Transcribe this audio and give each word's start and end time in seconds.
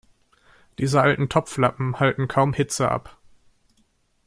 Diese 0.79 0.99
alten 0.99 1.29
Topflappen 1.29 1.99
halten 1.99 2.27
kaum 2.27 2.53
Hitze 2.53 2.89
ab. 2.89 3.19